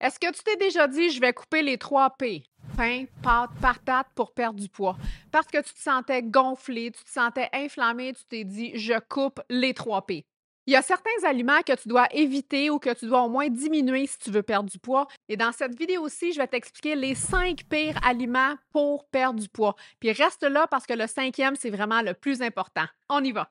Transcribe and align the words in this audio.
Est-ce 0.00 0.20
que 0.20 0.32
tu 0.32 0.44
t'es 0.44 0.56
déjà 0.56 0.86
dit, 0.86 1.10
je 1.10 1.20
vais 1.20 1.32
couper 1.32 1.60
les 1.62 1.76
trois 1.76 2.10
P? 2.10 2.44
Pain, 2.76 3.06
pâte, 3.20 3.50
patate 3.60 4.06
pour 4.14 4.32
perdre 4.32 4.60
du 4.60 4.68
poids. 4.68 4.96
Parce 5.32 5.48
que 5.48 5.58
tu 5.58 5.74
te 5.74 5.80
sentais 5.80 6.22
gonflé, 6.22 6.92
tu 6.92 7.02
te 7.02 7.10
sentais 7.10 7.48
inflammé, 7.52 8.12
tu 8.12 8.24
t'es 8.28 8.44
dit, 8.44 8.78
je 8.78 8.94
coupe 9.08 9.40
les 9.50 9.74
trois 9.74 10.06
P. 10.06 10.24
Il 10.68 10.72
y 10.72 10.76
a 10.76 10.82
certains 10.82 11.24
aliments 11.24 11.62
que 11.66 11.74
tu 11.74 11.88
dois 11.88 12.06
éviter 12.12 12.70
ou 12.70 12.78
que 12.78 12.92
tu 12.92 13.06
dois 13.06 13.22
au 13.22 13.28
moins 13.28 13.48
diminuer 13.48 14.06
si 14.06 14.18
tu 14.18 14.30
veux 14.30 14.42
perdre 14.42 14.70
du 14.70 14.78
poids. 14.78 15.08
Et 15.28 15.36
dans 15.36 15.50
cette 15.50 15.76
vidéo-ci, 15.76 16.32
je 16.32 16.38
vais 16.38 16.46
t'expliquer 16.46 16.94
les 16.94 17.16
cinq 17.16 17.64
pires 17.68 17.98
aliments 18.04 18.54
pour 18.70 19.08
perdre 19.08 19.40
du 19.40 19.48
poids. 19.48 19.74
Puis 19.98 20.12
reste 20.12 20.44
là 20.44 20.68
parce 20.68 20.86
que 20.86 20.92
le 20.94 21.06
cinquième, 21.08 21.56
c'est 21.56 21.70
vraiment 21.70 22.02
le 22.02 22.14
plus 22.14 22.42
important. 22.42 22.84
On 23.08 23.24
y 23.24 23.32
va. 23.32 23.50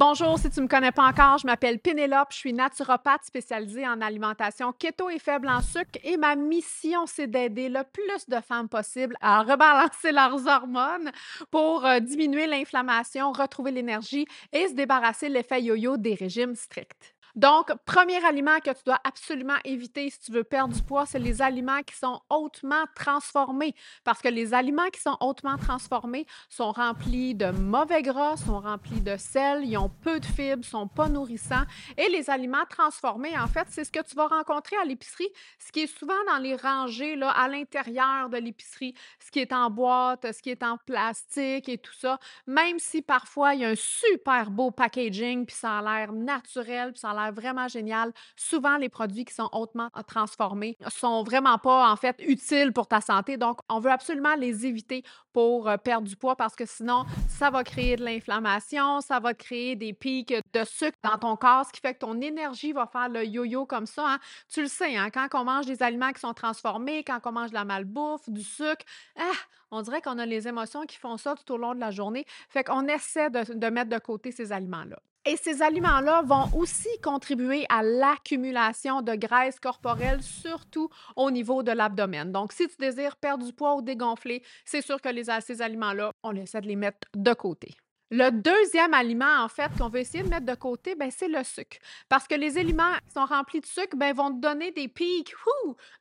Bonjour, 0.00 0.38
si 0.38 0.48
tu 0.48 0.60
ne 0.60 0.64
me 0.64 0.68
connais 0.68 0.92
pas 0.92 1.04
encore, 1.04 1.36
je 1.36 1.46
m'appelle 1.46 1.78
Pénélope, 1.78 2.28
je 2.30 2.38
suis 2.38 2.54
naturopathe 2.54 3.22
spécialisée 3.22 3.86
en 3.86 4.00
alimentation 4.00 4.72
keto 4.72 5.10
et 5.10 5.18
faible 5.18 5.46
en 5.46 5.60
sucre 5.60 6.00
et 6.02 6.16
ma 6.16 6.36
mission, 6.36 7.04
c'est 7.04 7.26
d'aider 7.26 7.68
le 7.68 7.82
plus 7.84 8.26
de 8.26 8.40
femmes 8.40 8.70
possible 8.70 9.14
à 9.20 9.42
rebalancer 9.42 10.10
leurs 10.10 10.46
hormones 10.46 11.12
pour 11.50 11.84
euh, 11.84 12.00
diminuer 12.00 12.46
l'inflammation, 12.46 13.30
retrouver 13.30 13.72
l'énergie 13.72 14.24
et 14.54 14.68
se 14.68 14.72
débarrasser 14.72 15.28
de 15.28 15.34
l'effet 15.34 15.60
yo-yo 15.60 15.98
des 15.98 16.14
régimes 16.14 16.54
stricts. 16.54 17.14
Donc, 17.36 17.72
premier 17.84 18.24
aliment 18.24 18.58
que 18.58 18.70
tu 18.70 18.82
dois 18.84 19.00
absolument 19.04 19.56
éviter 19.64 20.10
si 20.10 20.20
tu 20.20 20.32
veux 20.32 20.44
perdre 20.44 20.74
du 20.74 20.82
poids, 20.82 21.06
c'est 21.06 21.18
les 21.18 21.42
aliments 21.42 21.82
qui 21.82 21.96
sont 21.96 22.20
hautement 22.28 22.84
transformés. 22.94 23.74
Parce 24.04 24.20
que 24.20 24.28
les 24.28 24.54
aliments 24.54 24.88
qui 24.92 25.00
sont 25.00 25.16
hautement 25.20 25.56
transformés 25.56 26.26
sont 26.48 26.72
remplis 26.72 27.34
de 27.34 27.50
mauvais 27.50 28.02
gras, 28.02 28.36
sont 28.36 28.60
remplis 28.60 29.00
de 29.00 29.16
sel, 29.16 29.64
ils 29.64 29.76
ont 29.76 29.90
peu 30.02 30.20
de 30.20 30.26
fibres, 30.26 30.64
sont 30.64 30.88
pas 30.88 31.08
nourrissants. 31.08 31.64
Et 31.96 32.08
les 32.08 32.30
aliments 32.30 32.64
transformés, 32.68 33.38
en 33.38 33.46
fait, 33.46 33.66
c'est 33.70 33.84
ce 33.84 33.90
que 33.90 34.02
tu 34.02 34.14
vas 34.14 34.26
rencontrer 34.26 34.76
à 34.76 34.84
l'épicerie, 34.84 35.28
ce 35.58 35.72
qui 35.72 35.80
est 35.80 35.98
souvent 35.98 36.14
dans 36.26 36.38
les 36.38 36.56
rangées 36.56 37.16
là, 37.16 37.30
à 37.30 37.48
l'intérieur 37.48 38.28
de 38.28 38.38
l'épicerie, 38.38 38.94
ce 39.18 39.30
qui 39.30 39.40
est 39.40 39.52
en 39.52 39.70
boîte, 39.70 40.32
ce 40.32 40.42
qui 40.42 40.50
est 40.50 40.62
en 40.62 40.76
plastique 40.78 41.68
et 41.68 41.78
tout 41.78 41.94
ça. 41.94 42.18
Même 42.46 42.78
si 42.78 43.02
parfois 43.02 43.54
il 43.54 43.60
y 43.60 43.64
a 43.64 43.68
un 43.68 43.74
super 43.76 44.50
beau 44.50 44.70
packaging, 44.70 45.46
puis 45.46 45.56
ça 45.56 45.78
a 45.78 45.82
l'air 45.82 46.12
naturel, 46.12 46.92
puis 46.92 47.00
ça 47.00 47.10
a 47.10 47.14
l'air 47.14 47.29
vraiment 47.30 47.68
génial. 47.68 48.12
Souvent, 48.36 48.76
les 48.76 48.88
produits 48.88 49.24
qui 49.24 49.34
sont 49.34 49.48
hautement 49.52 49.90
transformés 50.06 50.76
sont 50.88 51.22
vraiment 51.22 51.58
pas, 51.58 51.90
en 51.90 51.96
fait, 51.96 52.16
utiles 52.20 52.72
pour 52.72 52.86
ta 52.86 53.00
santé. 53.00 53.36
Donc, 53.36 53.60
on 53.68 53.80
veut 53.80 53.90
absolument 53.90 54.34
les 54.34 54.66
éviter 54.66 55.02
pour 55.32 55.68
euh, 55.68 55.76
perdre 55.76 56.08
du 56.08 56.16
poids 56.16 56.36
parce 56.36 56.56
que 56.56 56.66
sinon, 56.66 57.04
ça 57.28 57.50
va 57.50 57.64
créer 57.64 57.96
de 57.96 58.04
l'inflammation, 58.04 59.00
ça 59.00 59.20
va 59.20 59.34
créer 59.34 59.76
des 59.76 59.92
pics 59.92 60.34
de 60.52 60.64
sucre 60.64 60.98
dans 61.02 61.18
ton 61.18 61.36
corps, 61.36 61.66
ce 61.66 61.72
qui 61.72 61.80
fait 61.80 61.94
que 61.94 62.00
ton 62.00 62.20
énergie 62.20 62.72
va 62.72 62.86
faire 62.86 63.08
le 63.08 63.24
yo-yo 63.24 63.66
comme 63.66 63.86
ça. 63.86 64.14
Hein. 64.14 64.18
Tu 64.52 64.62
le 64.62 64.68
sais, 64.68 64.96
hein, 64.96 65.10
quand 65.10 65.28
on 65.34 65.44
mange 65.44 65.66
des 65.66 65.82
aliments 65.82 66.12
qui 66.12 66.20
sont 66.20 66.34
transformés, 66.34 67.04
quand 67.04 67.20
on 67.24 67.32
mange 67.32 67.50
de 67.50 67.54
la 67.54 67.64
malbouffe, 67.64 68.28
du 68.28 68.42
sucre, 68.42 68.84
ah, 69.16 69.22
on 69.70 69.82
dirait 69.82 70.02
qu'on 70.02 70.18
a 70.18 70.26
les 70.26 70.48
émotions 70.48 70.84
qui 70.86 70.96
font 70.96 71.16
ça 71.16 71.34
tout 71.34 71.52
au 71.54 71.56
long 71.56 71.74
de 71.74 71.80
la 71.80 71.90
journée. 71.90 72.24
Fait 72.48 72.64
qu'on 72.64 72.86
essaie 72.88 73.30
de 73.30 73.70
mettre 73.70 73.90
de 73.90 73.98
côté 73.98 74.32
ces 74.32 74.52
aliments-là. 74.52 74.98
Et 75.26 75.36
ces 75.36 75.60
aliments-là 75.60 76.22
vont 76.22 76.48
aussi 76.56 76.88
contribuer 77.02 77.66
à 77.68 77.82
l'accumulation 77.82 79.02
de 79.02 79.14
graisse 79.14 79.60
corporelle, 79.60 80.22
surtout 80.22 80.88
au 81.14 81.30
niveau 81.30 81.62
de 81.62 81.72
l'abdomen. 81.72 82.32
Donc, 82.32 82.52
si 82.52 82.66
tu 82.68 82.76
désires 82.78 83.16
perdre 83.16 83.44
du 83.44 83.52
poids 83.52 83.76
ou 83.76 83.82
dégonfler, 83.82 84.42
c'est 84.64 84.80
sûr 84.80 85.00
que 85.00 85.10
les, 85.10 85.24
ces 85.42 85.60
aliments-là, 85.60 86.12
on 86.22 86.34
essaie 86.34 86.62
de 86.62 86.68
les 86.68 86.76
mettre 86.76 87.06
de 87.14 87.34
côté. 87.34 87.76
Le 88.12 88.30
deuxième 88.30 88.92
aliment, 88.92 89.44
en 89.44 89.48
fait, 89.48 89.70
qu'on 89.78 89.88
veut 89.88 90.00
essayer 90.00 90.24
de 90.24 90.28
mettre 90.28 90.46
de 90.46 90.54
côté, 90.54 90.96
ben, 90.96 91.12
c'est 91.12 91.28
le 91.28 91.44
sucre. 91.44 91.76
Parce 92.08 92.26
que 92.26 92.34
les 92.34 92.58
aliments 92.58 92.92
qui 93.06 93.12
sont 93.14 93.24
remplis 93.24 93.60
de 93.60 93.66
sucre 93.66 93.96
ben, 93.96 94.12
vont 94.12 94.32
te 94.32 94.40
donner 94.40 94.72
des 94.72 94.88
pics 94.88 95.32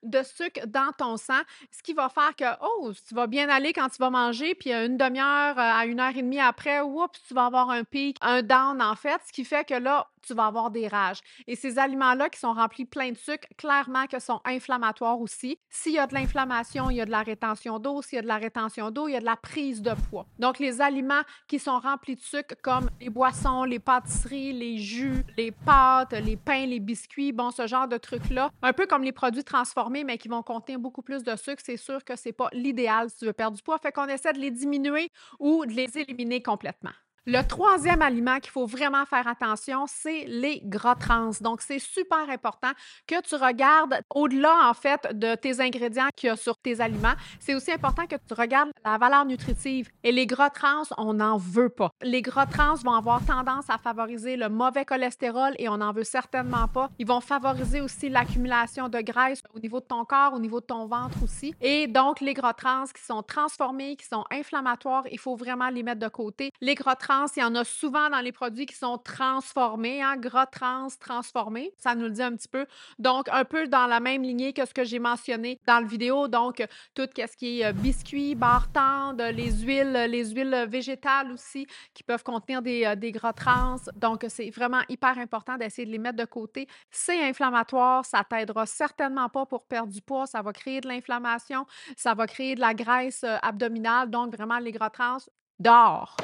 de 0.02 0.24
sucre 0.24 0.66
dans 0.66 0.92
ton 0.98 1.18
sang, 1.18 1.42
ce 1.72 1.84
qui 1.84 1.94
va 1.94 2.10
faire 2.10 2.36
que, 2.36 2.46
oh, 2.62 2.92
tu 3.08 3.14
vas 3.14 3.28
bien 3.28 3.48
aller 3.50 3.74
quand 3.74 3.90
tu 3.90 3.98
vas 4.00 4.10
manger, 4.10 4.56
puis 4.56 4.74
une 4.74 4.98
demi-heure 4.98 5.58
euh, 5.58 5.62
à 5.62 5.86
une 5.86 6.00
heure 6.00 6.16
et 6.16 6.22
demie 6.22 6.40
après, 6.40 6.82
oups, 6.82 7.20
tu 7.28 7.34
vas 7.34 7.46
avoir 7.46 7.70
un 7.70 7.84
pic, 7.84 8.18
un 8.22 8.42
down, 8.42 8.82
en 8.82 8.96
fait, 8.96 9.22
ce 9.28 9.32
qui 9.32 9.46
fait 9.46 9.66
que 9.68 9.76
là, 9.76 10.08
tu 10.22 10.34
vas 10.34 10.46
avoir 10.46 10.72
des 10.72 10.88
rages. 10.88 11.20
Et 11.48 11.56
ces 11.56 11.80
aliments-là 11.80 12.30
qui 12.30 12.40
sont 12.40 12.54
remplis 12.54 12.86
plein 12.86 13.12
de 13.12 13.18
sucre, 13.18 13.48
clairement 13.58 14.06
que 14.08 14.20
sont 14.20 14.42
inflammatoires 14.46 15.20
aussi. 15.20 15.60
S'il 15.70 15.94
y 15.94 16.00
a 16.00 16.08
de 16.08 16.14
l'inflammation, 16.14 16.90
il 16.90 16.98
y 16.98 17.02
a 17.02 17.06
de 17.06 17.12
la 17.12 17.24
rétention 17.24 17.80
d'eau. 17.80 18.02
S'il 18.02 18.18
y 18.18 18.20
a 18.20 18.22
de 18.22 18.28
la 18.28 18.38
rétention 18.38 18.92
d'eau, 18.92 19.08
il 19.08 19.14
y 19.14 19.16
a 19.16 19.20
de 19.20 19.26
la 19.26 19.36
prise 19.36 19.82
de 19.82 19.94
poids. 20.10 20.26
Donc, 20.38 20.60
les 20.60 20.82
aliments 20.82 21.22
qui 21.48 21.60
sont 21.60 21.80
remplis 21.80 22.16
de 22.16 22.22
sucre, 22.22 22.56
comme 22.62 22.90
les 23.00 23.10
boissons, 23.10 23.64
les 23.64 23.80
pâtisseries, 23.80 24.54
les 24.54 24.78
jus, 24.78 25.24
les 25.38 25.52
pâtes, 25.52 26.14
les 26.14 26.38
pains, 26.38 26.66
les 26.66 26.80
biscuits, 26.80 27.32
bon, 27.32 27.52
ce 27.52 27.68
genre 27.68 27.88
de 27.88 27.98
trucs-là, 27.98 28.50
un 28.62 28.74
peu 28.74 28.88
comme 28.88 29.04
les 29.04 29.12
produits 29.12 29.44
transformés, 29.44 30.04
mais 30.04 30.18
qui 30.18 30.28
vont 30.28 30.44
contenir 30.44 30.80
beaucoup 30.80 31.02
plus 31.02 31.24
de 31.24 31.36
sucre, 31.36 31.62
c'est 31.66 31.78
sûr 31.78 32.04
que 32.04 32.16
c'est 32.16 32.34
pas 32.34 32.50
l'idéal 32.54 33.10
si 33.10 33.18
tu 33.18 33.26
veux 33.26 33.34
perdre 33.34 33.58
du 33.58 33.64
poids. 33.64 33.78
Fait 33.78 33.92
qu'on 33.92 34.08
essaie 34.08 34.34
de 34.34 34.40
les 34.40 34.52
diminuer 34.52 35.12
ou 35.40 35.66
de 35.66 35.74
les 35.74 35.98
éliminer 35.98 36.42
complètement. 36.42 36.92
Le 37.32 37.44
troisième 37.44 38.02
aliment 38.02 38.40
qu'il 38.40 38.50
faut 38.50 38.66
vraiment 38.66 39.06
faire 39.06 39.28
attention, 39.28 39.86
c'est 39.86 40.26
les 40.26 40.62
gras 40.64 40.96
trans. 40.96 41.30
Donc, 41.42 41.62
c'est 41.62 41.78
super 41.78 42.28
important 42.28 42.72
que 43.06 43.22
tu 43.22 43.36
regardes 43.36 44.02
au-delà, 44.10 44.68
en 44.68 44.74
fait, 44.74 45.08
de 45.14 45.36
tes 45.36 45.62
ingrédients 45.62 46.08
qu'il 46.16 46.26
y 46.26 46.32
a 46.32 46.36
sur 46.36 46.58
tes 46.58 46.82
aliments. 46.82 47.14
C'est 47.40 47.54
aussi 47.54 47.72
important 47.72 48.08
que 48.08 48.16
tu 48.16 48.34
regardes 48.34 48.72
la 48.84 48.98
valeur 48.98 49.26
nutritive. 49.26 49.90
Et 50.04 50.12
les 50.12 50.26
gras 50.26 50.50
trans, 50.50 50.82
on 50.98 51.14
n'en 51.14 51.38
veut 51.38 51.70
pas. 51.70 51.92
Les 52.02 52.24
gras 52.24 52.48
trans 52.48 52.74
vont 52.84 52.94
avoir 52.94 53.24
tendance 53.24 53.70
à 53.70 53.78
favoriser 53.78 54.36
le 54.36 54.50
mauvais 54.50 54.84
cholestérol 54.84 55.54
et 55.60 55.70
on 55.70 55.78
n'en 55.78 55.92
veut 55.92 56.04
certainement 56.04 56.68
pas. 56.68 56.90
Ils 56.98 57.06
vont 57.06 57.22
favoriser 57.22 57.80
aussi 57.80 58.10
l'accumulation 58.10 58.90
de 58.90 59.02
graisse 59.02 59.44
au 59.54 59.60
niveau 59.60 59.82
de 59.82 59.86
ton 59.86 60.04
corps, 60.04 60.34
au 60.34 60.40
niveau 60.40 60.62
de 60.62 60.66
ton 60.66 60.88
ventre 60.88 61.22
aussi. 61.24 61.54
Et 61.62 61.86
donc, 61.86 62.22
les 62.22 62.34
gras 62.34 62.56
trans 62.56 62.86
qui 62.86 63.04
sont 63.04 63.22
transformés, 63.22 63.98
qui 63.98 64.08
sont 64.08 64.26
inflammatoires, 64.32 65.04
il 65.12 65.20
faut 65.20 65.36
vraiment 65.36 65.70
les 65.70 65.84
mettre 65.84 66.00
de 66.00 66.08
côté. 66.08 66.52
Les 66.60 66.74
gras 66.74 66.96
trans 66.96 67.19
il 67.36 67.40
y 67.40 67.44
en 67.44 67.56
a 67.56 67.64
souvent 67.64 68.10
dans 68.10 68.20
les 68.20 68.32
produits 68.32 68.66
qui 68.66 68.76
sont 68.76 68.98
transformés, 68.98 70.02
hein, 70.02 70.18
gras 70.18 70.46
trans 70.46 70.88
transformés. 71.00 71.74
Ça 71.78 71.96
nous 71.96 72.06
le 72.06 72.12
dit 72.12 72.22
un 72.22 72.36
petit 72.36 72.48
peu. 72.48 72.66
Donc, 72.98 73.28
un 73.32 73.46
peu 73.46 73.68
dans 73.68 73.88
la 73.88 74.00
même 74.00 74.24
lignée 74.24 74.54
que 74.54 74.66
ce 74.66 74.74
que 74.74 74.84
j'ai 74.84 75.00
mentionné 75.00 75.60
dans 75.66 75.80
le 75.80 75.88
vidéo. 75.88 76.28
Donc, 76.28 76.66
tout 76.94 77.08
ce 77.16 77.38
qui 77.38 77.62
est 77.62 77.66
euh, 77.66 77.74
biscuits, 77.74 78.36
barres 78.36 78.72
tendres, 78.72 79.30
les 79.32 79.52
huiles, 79.52 80.08
les 80.10 80.30
huiles 80.32 80.68
végétales 80.70 81.32
aussi 81.32 81.68
qui 81.94 82.04
peuvent 82.04 82.24
contenir 82.24 82.62
des, 82.62 82.86
euh, 82.86 82.96
des 82.96 83.12
gras 83.12 83.34
trans. 83.34 83.78
Donc, 83.96 84.26
c'est 84.30 84.50
vraiment 84.50 84.82
hyper 84.90 85.18
important 85.18 85.58
d'essayer 85.58 85.86
de 85.86 85.92
les 85.92 85.98
mettre 85.98 86.18
de 86.18 86.26
côté. 86.26 86.68
C'est 86.92 87.24
inflammatoire. 87.24 88.06
Ça 88.06 88.24
t'aidera 88.24 88.66
certainement 88.66 89.30
pas 89.30 89.46
pour 89.46 89.66
perdre 89.66 89.92
du 89.92 90.02
poids. 90.02 90.26
Ça 90.26 90.42
va 90.42 90.54
créer 90.54 90.82
de 90.82 90.88
l'inflammation. 90.88 91.66
Ça 91.98 92.14
va 92.14 92.28
créer 92.28 92.56
de 92.56 92.62
la 92.62 92.74
graisse 92.74 93.24
euh, 93.24 93.38
abdominale. 93.42 94.10
Donc, 94.10 94.36
vraiment, 94.36 94.60
les 94.60 94.72
gras 94.72 94.90
trans, 94.90 95.18
dehors. 95.60 96.16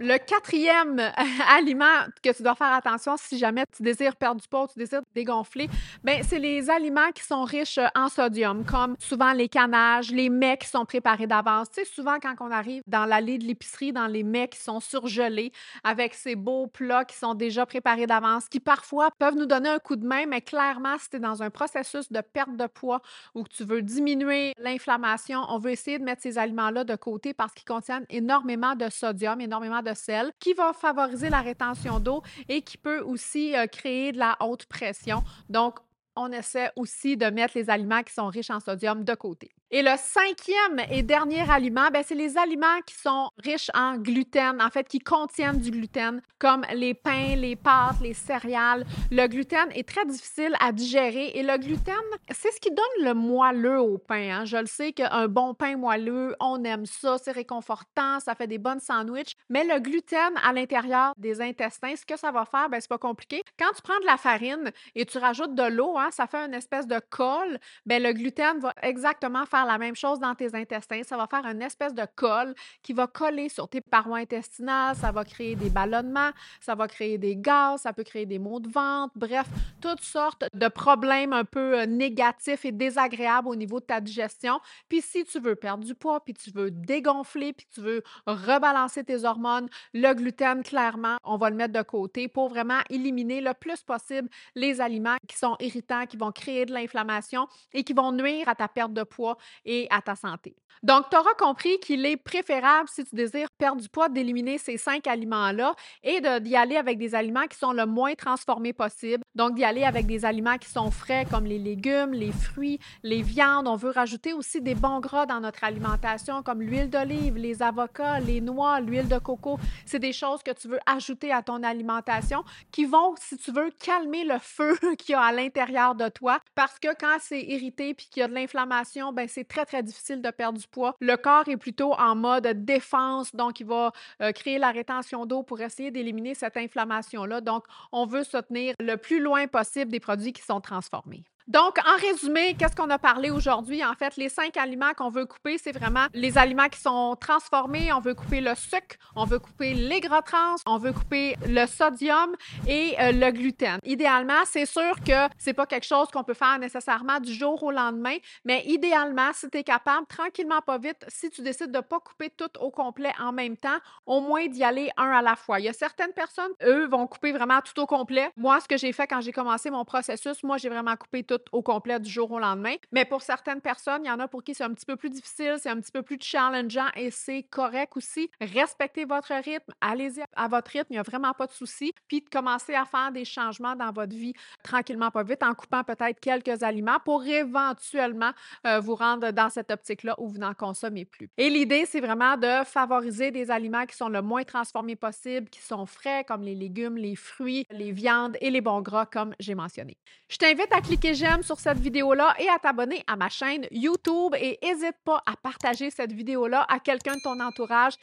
Le 0.00 0.18
quatrième 0.18 1.00
aliment 1.56 1.84
que 2.20 2.34
tu 2.34 2.42
dois 2.42 2.56
faire 2.56 2.72
attention 2.72 3.16
si 3.16 3.38
jamais 3.38 3.64
tu 3.76 3.82
désires 3.82 4.16
perdre 4.16 4.40
du 4.40 4.48
poids, 4.48 4.66
tu 4.66 4.76
désires 4.76 5.02
dégonfler, 5.14 5.68
ben 6.02 6.20
c'est 6.24 6.40
les 6.40 6.68
aliments 6.68 7.12
qui 7.14 7.22
sont 7.22 7.44
riches 7.44 7.78
en 7.94 8.08
sodium, 8.08 8.64
comme 8.64 8.96
souvent 8.98 9.32
les 9.32 9.48
canages, 9.48 10.10
les 10.10 10.30
mets 10.30 10.56
qui 10.56 10.66
sont 10.66 10.84
préparés 10.84 11.28
d'avance. 11.28 11.70
Tu 11.70 11.80
sais, 11.80 11.84
souvent 11.84 12.18
quand 12.20 12.34
on 12.40 12.50
arrive 12.50 12.82
dans 12.88 13.04
l'allée 13.04 13.38
de 13.38 13.44
l'épicerie, 13.44 13.92
dans 13.92 14.08
les 14.08 14.24
mets 14.24 14.48
qui 14.48 14.58
sont 14.58 14.80
surgelés, 14.80 15.52
avec 15.84 16.14
ces 16.14 16.34
beaux 16.34 16.66
plats 16.66 17.04
qui 17.04 17.16
sont 17.16 17.34
déjà 17.34 17.64
préparés 17.64 18.06
d'avance, 18.06 18.48
qui 18.48 18.58
parfois 18.58 19.10
peuvent 19.20 19.36
nous 19.36 19.46
donner 19.46 19.68
un 19.68 19.78
coup 19.78 19.94
de 19.94 20.06
main, 20.06 20.26
mais 20.26 20.40
clairement, 20.40 20.98
si 20.98 21.08
tu 21.08 21.16
es 21.16 21.20
dans 21.20 21.40
un 21.42 21.50
processus 21.50 22.10
de 22.10 22.20
perte 22.20 22.56
de 22.56 22.66
poids 22.66 23.00
ou 23.34 23.44
que 23.44 23.50
tu 23.50 23.62
veux 23.62 23.82
diminuer 23.82 24.54
l'inflammation, 24.58 25.40
on 25.48 25.58
veut 25.58 25.70
essayer 25.70 26.00
de 26.00 26.04
mettre 26.04 26.22
ces 26.22 26.36
aliments-là 26.36 26.82
de 26.82 26.96
côté 26.96 27.32
parce 27.32 27.54
qu'ils 27.54 27.64
contiennent 27.64 28.06
énormément 28.10 28.74
de 28.74 28.88
sodium, 28.90 29.40
énormément 29.40 29.82
de 29.84 29.94
sel 29.94 30.32
qui 30.40 30.52
va 30.54 30.72
favoriser 30.72 31.30
la 31.30 31.40
rétention 31.40 32.00
d'eau 32.00 32.22
et 32.48 32.62
qui 32.62 32.76
peut 32.76 33.00
aussi 33.00 33.54
euh, 33.56 33.66
créer 33.66 34.12
de 34.12 34.18
la 34.18 34.36
haute 34.40 34.66
pression. 34.66 35.22
Donc, 35.48 35.78
on 36.16 36.30
essaie 36.32 36.70
aussi 36.76 37.16
de 37.16 37.26
mettre 37.26 37.56
les 37.56 37.70
aliments 37.70 38.02
qui 38.02 38.12
sont 38.12 38.28
riches 38.28 38.50
en 38.50 38.60
sodium 38.60 39.04
de 39.04 39.14
côté. 39.14 39.50
Et 39.70 39.82
le 39.82 39.96
cinquième 39.96 40.86
et 40.90 41.02
dernier 41.02 41.50
aliment, 41.50 41.88
ben, 41.92 42.02
c'est 42.06 42.14
les 42.14 42.36
aliments 42.36 42.80
qui 42.86 42.94
sont 42.94 43.30
riches 43.42 43.70
en 43.74 43.96
gluten, 43.96 44.60
en 44.60 44.70
fait, 44.70 44.86
qui 44.86 44.98
contiennent 44.98 45.58
du 45.58 45.70
gluten, 45.70 46.20
comme 46.38 46.64
les 46.74 46.92
pains, 46.94 47.34
les 47.34 47.56
pâtes, 47.56 48.00
les 48.02 48.12
céréales. 48.12 48.84
Le 49.10 49.26
gluten 49.26 49.66
est 49.74 49.88
très 49.88 50.04
difficile 50.04 50.54
à 50.60 50.70
digérer 50.70 51.32
et 51.34 51.42
le 51.42 51.56
gluten, 51.56 51.94
c'est 52.30 52.52
ce 52.52 52.60
qui 52.60 52.70
donne 52.70 53.04
le 53.04 53.14
moelleux 53.14 53.80
au 53.80 53.98
pain. 53.98 54.40
Hein. 54.40 54.44
Je 54.44 54.58
le 54.58 54.66
sais 54.66 54.92
qu'un 54.92 55.28
bon 55.28 55.54
pain 55.54 55.76
moelleux, 55.76 56.36
on 56.40 56.62
aime 56.64 56.86
ça, 56.86 57.16
c'est 57.18 57.32
réconfortant, 57.32 58.20
ça 58.20 58.34
fait 58.34 58.46
des 58.46 58.58
bonnes 58.58 58.80
sandwichs. 58.80 59.34
Mais 59.48 59.64
le 59.64 59.80
gluten 59.80 60.34
à 60.44 60.52
l'intérieur 60.52 61.14
des 61.16 61.40
intestins, 61.40 61.96
ce 61.96 62.04
que 62.04 62.18
ça 62.18 62.30
va 62.30 62.44
faire, 62.44 62.68
ben, 62.68 62.80
c'est 62.80 62.88
pas 62.88 62.98
compliqué. 62.98 63.42
Quand 63.58 63.72
tu 63.74 63.82
prends 63.82 63.98
de 64.00 64.06
la 64.06 64.18
farine 64.18 64.70
et 64.94 65.06
tu 65.06 65.18
rajoutes 65.18 65.54
de 65.54 65.64
l'eau, 65.64 65.96
hein, 65.98 66.10
ça 66.10 66.26
fait 66.26 66.44
une 66.44 66.54
espèce 66.54 66.86
de 66.86 67.00
colle. 67.10 67.58
Ben, 67.86 68.02
le 68.02 68.12
gluten 68.12 68.60
va 68.60 68.72
exactement 68.82 69.46
faire 69.46 69.63
la 69.64 69.78
même 69.78 69.96
chose 69.96 70.18
dans 70.20 70.34
tes 70.34 70.54
intestins. 70.54 71.02
Ça 71.02 71.16
va 71.16 71.26
faire 71.26 71.44
une 71.46 71.62
espèce 71.62 71.94
de 71.94 72.06
colle 72.14 72.54
qui 72.82 72.92
va 72.92 73.06
coller 73.06 73.48
sur 73.48 73.68
tes 73.68 73.80
parois 73.80 74.18
intestinales. 74.18 74.96
Ça 74.96 75.12
va 75.12 75.24
créer 75.24 75.56
des 75.56 75.70
ballonnements, 75.70 76.30
ça 76.60 76.74
va 76.74 76.88
créer 76.88 77.18
des 77.18 77.36
gaz, 77.36 77.82
ça 77.82 77.92
peut 77.92 78.04
créer 78.04 78.26
des 78.26 78.38
maux 78.38 78.60
de 78.60 78.68
ventre. 78.68 79.12
Bref, 79.16 79.46
toutes 79.80 80.02
sortes 80.02 80.44
de 80.52 80.68
problèmes 80.68 81.32
un 81.32 81.44
peu 81.44 81.80
euh, 81.80 81.86
négatifs 81.86 82.64
et 82.64 82.72
désagréables 82.72 83.48
au 83.48 83.56
niveau 83.56 83.80
de 83.80 83.84
ta 83.84 84.00
digestion. 84.00 84.60
Puis 84.88 85.00
si 85.00 85.24
tu 85.24 85.40
veux 85.40 85.56
perdre 85.56 85.84
du 85.84 85.94
poids, 85.94 86.24
puis 86.24 86.34
tu 86.34 86.50
veux 86.50 86.70
dégonfler, 86.70 87.52
puis 87.52 87.66
tu 87.72 87.80
veux 87.80 88.02
rebalancer 88.26 89.04
tes 89.04 89.24
hormones, 89.24 89.68
le 89.92 90.12
gluten, 90.14 90.62
clairement, 90.62 91.16
on 91.24 91.36
va 91.36 91.50
le 91.50 91.56
mettre 91.56 91.72
de 91.72 91.82
côté 91.82 92.28
pour 92.28 92.48
vraiment 92.48 92.80
éliminer 92.90 93.40
le 93.40 93.54
plus 93.54 93.82
possible 93.82 94.28
les 94.54 94.80
aliments 94.80 95.16
qui 95.26 95.36
sont 95.36 95.56
irritants, 95.60 96.06
qui 96.06 96.16
vont 96.16 96.32
créer 96.32 96.66
de 96.66 96.72
l'inflammation 96.72 97.48
et 97.72 97.84
qui 97.84 97.92
vont 97.92 98.12
nuire 98.12 98.48
à 98.48 98.54
ta 98.54 98.68
perte 98.68 98.92
de 98.92 99.02
poids 99.02 99.36
et 99.64 99.86
à 99.90 100.00
ta 100.00 100.14
santé. 100.14 100.56
Donc, 100.82 101.08
tu 101.10 101.16
auras 101.16 101.32
compris 101.38 101.78
qu'il 101.78 102.04
est 102.04 102.18
préférable, 102.18 102.88
si 102.90 103.04
tu 103.04 103.14
désires 103.14 103.48
perdre 103.56 103.80
du 103.80 103.88
poids, 103.88 104.10
d'éliminer 104.10 104.58
ces 104.58 104.76
cinq 104.76 105.06
aliments-là 105.06 105.74
et 106.02 106.20
d'y 106.40 106.56
aller 106.56 106.76
avec 106.76 106.98
des 106.98 107.14
aliments 107.14 107.46
qui 107.46 107.56
sont 107.56 107.72
le 107.72 107.86
moins 107.86 108.14
transformés 108.14 108.74
possible. 108.74 109.22
Donc, 109.34 109.54
d'y 109.54 109.64
aller 109.64 109.84
avec 109.84 110.06
des 110.06 110.26
aliments 110.26 110.58
qui 110.58 110.68
sont 110.68 110.90
frais, 110.90 111.26
comme 111.30 111.46
les 111.46 111.58
légumes, 111.58 112.12
les 112.12 112.32
fruits, 112.32 112.78
les 113.02 113.22
viandes. 113.22 113.66
On 113.66 113.76
veut 113.76 113.90
rajouter 113.90 114.34
aussi 114.34 114.60
des 114.60 114.74
bons 114.74 115.00
gras 115.00 115.24
dans 115.24 115.40
notre 115.40 115.64
alimentation, 115.64 116.42
comme 116.42 116.60
l'huile 116.60 116.90
d'olive, 116.90 117.36
les 117.36 117.62
avocats, 117.62 118.20
les 118.20 118.42
noix, 118.42 118.80
l'huile 118.80 119.08
de 119.08 119.18
coco. 119.18 119.58
C'est 119.86 119.98
des 119.98 120.12
choses 120.12 120.42
que 120.42 120.52
tu 120.52 120.68
veux 120.68 120.80
ajouter 120.84 121.32
à 121.32 121.42
ton 121.42 121.62
alimentation 121.62 122.44
qui 122.70 122.84
vont, 122.84 123.14
si 123.18 123.38
tu 123.38 123.52
veux, 123.52 123.70
calmer 123.82 124.24
le 124.24 124.38
feu 124.38 124.76
qu'il 124.98 125.12
y 125.12 125.14
a 125.14 125.22
à 125.22 125.32
l'intérieur 125.32 125.94
de 125.94 126.08
toi. 126.10 126.40
Parce 126.54 126.78
que 126.78 126.88
quand 126.98 127.16
c'est 127.20 127.40
irrité 127.40 127.94
puis 127.94 128.06
qu'il 128.10 128.20
y 128.20 128.22
a 128.24 128.28
de 128.28 128.34
l'inflammation, 128.34 129.12
ben 129.12 129.26
c'est 129.34 129.44
très, 129.44 129.64
très 129.64 129.82
difficile 129.82 130.22
de 130.22 130.30
perdre 130.30 130.58
du 130.58 130.66
poids. 130.68 130.94
Le 131.00 131.16
corps 131.16 131.48
est 131.48 131.56
plutôt 131.56 131.92
en 131.94 132.14
mode 132.14 132.46
défense, 132.64 133.34
donc 133.34 133.58
il 133.60 133.66
va 133.66 133.92
euh, 134.22 134.30
créer 134.32 134.58
la 134.58 134.70
rétention 134.70 135.26
d'eau 135.26 135.42
pour 135.42 135.60
essayer 135.60 135.90
d'éliminer 135.90 136.34
cette 136.34 136.56
inflammation-là. 136.56 137.40
Donc, 137.40 137.64
on 137.90 138.06
veut 138.06 138.24
se 138.24 138.36
tenir 138.38 138.74
le 138.78 138.96
plus 138.96 139.20
loin 139.20 139.46
possible 139.48 139.90
des 139.90 140.00
produits 140.00 140.32
qui 140.32 140.42
sont 140.42 140.60
transformés. 140.60 141.24
Donc, 141.46 141.76
en 141.86 142.00
résumé, 142.00 142.54
qu'est-ce 142.58 142.74
qu'on 142.74 142.88
a 142.88 142.98
parlé 142.98 143.28
aujourd'hui? 143.28 143.84
En 143.84 143.92
fait, 143.92 144.16
les 144.16 144.30
cinq 144.30 144.56
aliments 144.56 144.94
qu'on 144.96 145.10
veut 145.10 145.26
couper, 145.26 145.58
c'est 145.58 145.72
vraiment 145.72 146.06
les 146.14 146.38
aliments 146.38 146.70
qui 146.70 146.80
sont 146.80 147.16
transformés. 147.20 147.92
On 147.92 148.00
veut 148.00 148.14
couper 148.14 148.40
le 148.40 148.54
sucre, 148.54 148.96
on 149.14 149.26
veut 149.26 149.38
couper 149.38 149.74
les 149.74 150.00
gras 150.00 150.22
trans, 150.22 150.54
on 150.64 150.78
veut 150.78 150.94
couper 150.94 151.36
le 151.46 151.66
sodium 151.66 152.34
et 152.66 152.94
euh, 152.98 153.12
le 153.12 153.30
gluten. 153.30 153.78
Idéalement, 153.84 154.42
c'est 154.46 154.64
sûr 154.64 154.94
que 155.06 155.28
c'est 155.36 155.52
pas 155.52 155.66
quelque 155.66 155.84
chose 155.84 156.08
qu'on 156.10 156.24
peut 156.24 156.32
faire 156.32 156.58
nécessairement 156.58 157.20
du 157.20 157.34
jour 157.34 157.62
au 157.62 157.70
lendemain, 157.70 158.16
mais 158.46 158.62
idéalement, 158.64 159.30
si 159.34 159.50
tu 159.50 159.58
es 159.58 159.64
capable, 159.64 160.06
tranquillement, 160.06 160.62
pas 160.62 160.78
vite, 160.78 161.04
si 161.08 161.28
tu 161.28 161.42
décides 161.42 161.72
de 161.72 161.80
pas 161.80 162.00
couper 162.00 162.30
tout 162.30 162.58
au 162.58 162.70
complet 162.70 163.12
en 163.20 163.32
même 163.32 163.58
temps, 163.58 163.78
au 164.06 164.22
moins 164.22 164.46
d'y 164.46 164.64
aller 164.64 164.90
un 164.96 165.10
à 165.10 165.20
la 165.20 165.36
fois. 165.36 165.60
Il 165.60 165.64
y 165.64 165.68
a 165.68 165.74
certaines 165.74 166.12
personnes, 166.12 166.52
eux, 166.64 166.86
vont 166.86 167.06
couper 167.06 167.32
vraiment 167.32 167.60
tout 167.60 167.78
au 167.82 167.86
complet. 167.86 168.30
Moi, 168.38 168.60
ce 168.60 168.68
que 168.68 168.78
j'ai 168.78 168.92
fait 168.92 169.06
quand 169.06 169.20
j'ai 169.20 169.32
commencé 169.32 169.70
mon 169.70 169.84
processus, 169.84 170.42
moi, 170.42 170.56
j'ai 170.56 170.70
vraiment 170.70 170.96
coupé 170.96 171.22
tout 171.22 171.33
au 171.52 171.62
complet 171.62 172.00
du 172.00 172.10
jour 172.10 172.30
au 172.32 172.38
lendemain. 172.38 172.74
Mais 172.92 173.04
pour 173.04 173.22
certaines 173.22 173.60
personnes, 173.60 174.02
il 174.04 174.08
y 174.08 174.10
en 174.10 174.20
a 174.20 174.28
pour 174.28 174.42
qui 174.42 174.54
c'est 174.54 174.64
un 174.64 174.72
petit 174.72 174.86
peu 174.86 174.96
plus 174.96 175.10
difficile, 175.10 175.56
c'est 175.58 175.70
un 175.70 175.80
petit 175.80 175.92
peu 175.92 176.02
plus 176.02 176.18
challengeant 176.20 176.88
et 176.96 177.10
c'est 177.10 177.44
correct 177.44 177.96
aussi. 177.96 178.30
Respectez 178.40 179.04
votre 179.04 179.32
rythme, 179.32 179.72
allez-y 179.80 180.22
à 180.34 180.48
votre 180.48 180.70
rythme, 180.70 180.86
il 180.90 180.94
n'y 180.94 180.98
a 180.98 181.02
vraiment 181.02 181.32
pas 181.32 181.46
de 181.46 181.52
souci. 181.52 181.92
Puis 182.08 182.20
de 182.20 182.28
commencer 182.28 182.74
à 182.74 182.84
faire 182.84 183.12
des 183.12 183.24
changements 183.24 183.76
dans 183.76 183.92
votre 183.92 184.14
vie 184.14 184.34
tranquillement, 184.62 185.10
pas 185.10 185.22
vite, 185.22 185.42
en 185.42 185.54
coupant 185.54 185.84
peut-être 185.84 186.20
quelques 186.20 186.62
aliments 186.62 186.98
pour 187.04 187.24
éventuellement 187.24 188.32
euh, 188.66 188.80
vous 188.80 188.94
rendre 188.94 189.30
dans 189.30 189.50
cette 189.50 189.70
optique-là 189.70 190.14
où 190.18 190.28
vous 190.28 190.38
n'en 190.38 190.54
consommez 190.54 191.04
plus. 191.04 191.30
Et 191.36 191.50
l'idée, 191.50 191.86
c'est 191.86 192.00
vraiment 192.00 192.36
de 192.36 192.64
favoriser 192.64 193.30
des 193.30 193.50
aliments 193.50 193.86
qui 193.86 193.96
sont 193.96 194.08
le 194.08 194.22
moins 194.22 194.44
transformés 194.44 194.96
possible, 194.96 195.48
qui 195.48 195.60
sont 195.60 195.86
frais, 195.86 196.24
comme 196.24 196.42
les 196.42 196.54
légumes, 196.54 196.96
les 196.96 197.16
fruits, 197.16 197.66
les 197.70 197.92
viandes 197.92 198.36
et 198.40 198.50
les 198.50 198.60
bons 198.60 198.80
gras, 198.80 199.06
comme 199.06 199.34
j'ai 199.38 199.54
mentionné. 199.54 199.96
Je 200.28 200.36
t'invite 200.36 200.72
à 200.72 200.80
cliquer 200.80 201.14
sur 201.42 201.58
cette 201.58 201.78
vidéo-là 201.78 202.34
et 202.38 202.48
à 202.48 202.58
t'abonner 202.58 203.02
à 203.06 203.16
ma 203.16 203.28
chaîne 203.28 203.66
YouTube. 203.70 204.34
Et 204.38 204.58
n'hésite 204.62 204.96
pas 205.04 205.22
à 205.26 205.36
partager 205.36 205.90
cette 205.90 206.12
vidéo-là 206.12 206.66
à 206.68 206.78
quelqu'un 206.78 207.16
de 207.16 207.20
ton 207.22 207.40
entourage 207.40 207.94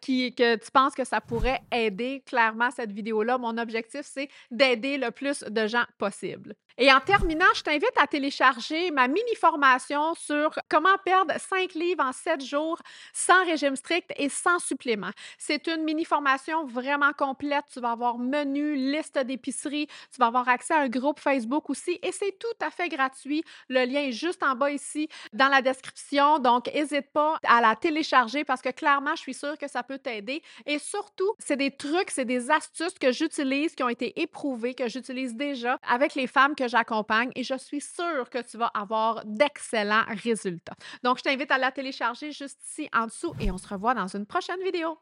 qui, 0.00 0.34
que 0.34 0.56
tu 0.56 0.70
penses 0.70 0.94
que 0.94 1.04
ça 1.04 1.20
pourrait 1.20 1.60
aider. 1.72 2.22
Clairement, 2.26 2.70
cette 2.70 2.92
vidéo-là, 2.92 3.38
mon 3.38 3.56
objectif, 3.56 4.02
c'est 4.02 4.28
d'aider 4.50 4.98
le 4.98 5.10
plus 5.10 5.42
de 5.42 5.66
gens 5.66 5.84
possible. 5.98 6.54
Et 6.82 6.90
en 6.90 7.00
terminant, 7.00 7.52
je 7.54 7.62
t'invite 7.62 7.92
à 8.00 8.06
télécharger 8.06 8.90
ma 8.90 9.06
mini-formation 9.06 10.14
sur 10.14 10.58
comment 10.70 10.96
perdre 11.04 11.34
5 11.38 11.74
livres 11.74 12.02
en 12.02 12.12
7 12.12 12.42
jours 12.42 12.78
sans 13.12 13.44
régime 13.44 13.76
strict 13.76 14.10
et 14.16 14.30
sans 14.30 14.58
supplément. 14.58 15.10
C'est 15.36 15.66
une 15.66 15.84
mini-formation 15.84 16.64
vraiment 16.64 17.12
complète. 17.12 17.64
Tu 17.70 17.80
vas 17.80 17.90
avoir 17.90 18.16
menu, 18.16 18.76
liste 18.76 19.18
d'épicerie, 19.18 19.88
tu 20.10 20.18
vas 20.18 20.28
avoir 20.28 20.48
accès 20.48 20.72
à 20.72 20.78
un 20.78 20.88
groupe 20.88 21.20
Facebook 21.20 21.68
aussi 21.68 21.98
et 22.02 22.12
c'est 22.12 22.38
tout 22.50 22.64
à 22.64 22.70
fait 22.70 22.88
gratuit. 22.88 23.42
Le 23.68 23.84
lien 23.84 24.00
est 24.00 24.12
juste 24.12 24.42
en 24.42 24.54
bas 24.54 24.70
ici 24.70 25.08
dans 25.32 25.48
la 25.48 25.62
description. 25.62 26.38
Donc, 26.38 26.72
n'hésite 26.72 27.10
pas 27.12 27.38
à 27.46 27.60
la 27.60 27.76
télécharger 27.76 28.44
parce 28.44 28.62
que 28.62 28.70
clairement, 28.70 29.14
je 29.14 29.20
suis 29.20 29.34
sûre 29.34 29.56
que 29.58 29.68
ça 29.68 29.82
peut 29.82 29.98
t'aider. 29.98 30.42
Et 30.66 30.78
surtout, 30.78 31.32
c'est 31.38 31.56
des 31.56 31.70
trucs, 31.70 32.10
c'est 32.10 32.24
des 32.24 32.50
astuces 32.50 32.98
que 32.98 33.12
j'utilise, 33.12 33.74
qui 33.74 33.82
ont 33.82 33.88
été 33.88 34.20
éprouvées, 34.20 34.74
que 34.74 34.88
j'utilise 34.88 35.34
déjà 35.34 35.78
avec 35.86 36.14
les 36.14 36.26
femmes 36.26 36.54
que 36.54 36.68
j'accompagne 36.68 37.30
et 37.36 37.44
je 37.44 37.56
suis 37.56 37.80
sûre 37.80 38.28
que 38.30 38.42
tu 38.42 38.56
vas 38.56 38.70
avoir 38.74 39.22
d'excellents 39.24 40.04
résultats. 40.08 40.74
Donc, 41.02 41.18
je 41.18 41.22
t'invite 41.22 41.50
à 41.50 41.58
la 41.58 41.70
télécharger 41.72 42.32
juste 42.32 42.60
ici 42.64 42.88
en 42.92 43.06
dessous 43.06 43.34
et 43.40 43.50
on 43.50 43.58
se 43.58 43.68
revoit 43.68 43.94
dans 43.94 44.08
une 44.08 44.26
prochaine 44.26 44.62
vidéo. 44.62 44.98